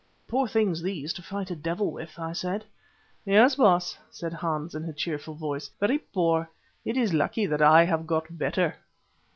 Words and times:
"Poor 0.27 0.47
things 0.47 0.81
these 0.81 1.13
to 1.13 1.21
fight 1.21 1.51
a 1.51 1.55
devil 1.55 1.91
with," 1.91 2.17
I 2.17 2.31
said. 2.33 2.65
"Yes, 3.23 3.53
Baas," 3.53 3.99
said 4.09 4.33
Hans 4.33 4.73
in 4.73 4.85
a 4.85 4.93
cheerful 4.93 5.35
voice, 5.35 5.69
"very 5.79 5.99
poor. 5.99 6.49
It 6.83 6.97
is 6.97 7.13
lucky 7.13 7.45
that 7.45 7.61
I 7.61 7.83
have 7.85 8.07
got 8.07 8.27
a 8.27 8.33
better." 8.33 8.77